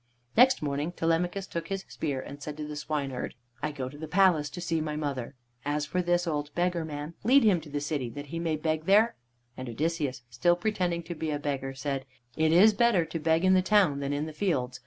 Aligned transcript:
Next 0.35 0.63
morning 0.63 0.93
Telemachus 0.93 1.45
took 1.45 1.67
his 1.67 1.85
spear 1.87 2.19
and 2.19 2.41
said 2.41 2.57
to 2.57 2.65
the 2.65 2.75
swineherd: 2.75 3.35
"I 3.61 3.71
go 3.71 3.87
to 3.87 3.99
the 3.99 4.07
palace 4.07 4.49
to 4.49 4.59
see 4.59 4.81
my 4.81 4.95
mother. 4.95 5.35
As 5.63 5.85
for 5.85 6.01
this 6.01 6.25
old 6.25 6.51
beggar 6.55 6.83
man, 6.83 7.13
lead 7.23 7.43
him 7.43 7.61
to 7.61 7.69
the 7.69 7.79
city, 7.81 8.09
that 8.09 8.25
he 8.33 8.39
may 8.39 8.55
beg 8.55 8.85
there." 8.85 9.13
And 9.55 9.69
Odysseus, 9.69 10.23
still 10.31 10.55
pretending 10.55 11.03
to 11.03 11.13
be 11.13 11.29
a 11.29 11.37
beggar, 11.37 11.75
said: 11.75 12.07
"It 12.35 12.51
is 12.51 12.73
better 12.73 13.05
to 13.05 13.19
beg 13.19 13.45
in 13.45 13.53
the 13.53 13.61
town 13.61 13.99
than 13.99 14.11
in 14.11 14.25
the 14.25 14.33
fields. 14.33 14.79